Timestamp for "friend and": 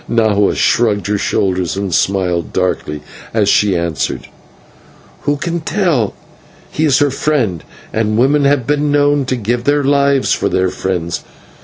7.11-8.17